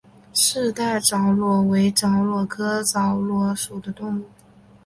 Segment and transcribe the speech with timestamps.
[0.33, 4.25] 四带枣螺为枣螺科枣螺属的动物。